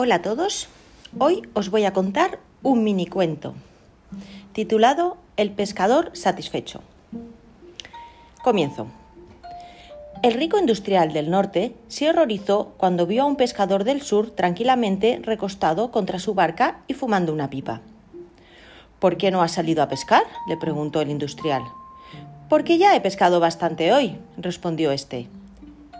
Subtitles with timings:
[0.00, 0.68] Hola a todos.
[1.18, 3.54] Hoy os voy a contar un mini cuento
[4.52, 6.82] titulado El pescador satisfecho.
[8.44, 8.86] Comienzo.
[10.22, 15.18] El rico industrial del norte se horrorizó cuando vio a un pescador del sur tranquilamente
[15.20, 17.80] recostado contra su barca y fumando una pipa.
[19.00, 20.22] ¿Por qué no has salido a pescar?
[20.48, 21.62] le preguntó el industrial.
[22.48, 25.26] Porque ya he pescado bastante hoy, respondió este.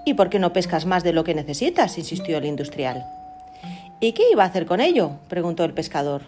[0.04, 1.98] ¿Y por qué no pescas más de lo que necesitas?
[1.98, 3.17] insistió el industrial.
[4.00, 5.12] ¿Y qué iba a hacer con ello?
[5.28, 6.22] preguntó el pescador.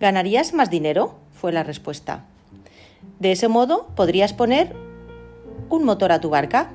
[0.00, 1.16] ¿Ganarías más dinero?
[1.34, 2.24] fue la respuesta.
[3.18, 4.74] De ese modo podrías poner
[5.68, 6.70] un motor a tu barca.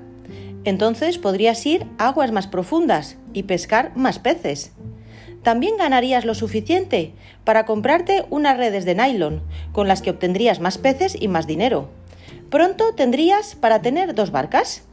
[0.66, 4.72] Entonces podrías ir a aguas más profundas y pescar más peces.
[5.42, 9.42] También ganarías lo suficiente para comprarte unas redes de nylon,
[9.74, 11.90] con las que obtendrías más peces y más dinero.
[12.50, 14.84] Pronto tendrías para tener dos barcas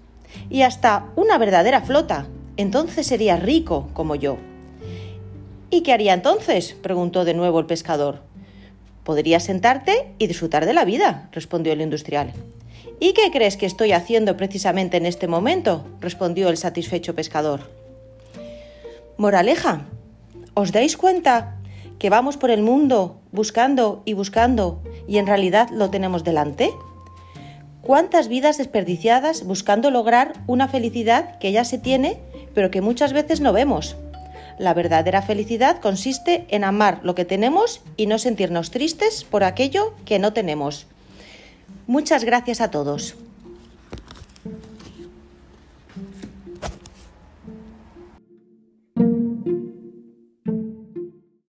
[0.49, 2.27] y hasta una verdadera flota.
[2.57, 4.39] Entonces serías rico como yo.
[5.71, 6.75] ¿Y qué haría entonces?
[6.75, 8.23] preguntó de nuevo el pescador.
[9.05, 12.33] Podrías sentarte y disfrutar de la vida, respondió el industrial.
[12.99, 15.87] ¿Y qué crees que estoy haciendo precisamente en este momento?
[16.01, 17.71] respondió el satisfecho pescador.
[19.17, 19.87] Moraleja,
[20.55, 21.57] ¿os dais cuenta
[21.99, 26.71] que vamos por el mundo buscando y buscando y en realidad lo tenemos delante?
[27.81, 32.19] ¿Cuántas vidas desperdiciadas buscando lograr una felicidad que ya se tiene,
[32.55, 33.97] pero que muchas veces no vemos?
[34.61, 39.95] La verdadera felicidad consiste en amar lo que tenemos y no sentirnos tristes por aquello
[40.05, 40.87] que no tenemos.
[41.87, 43.15] Muchas gracias a todos.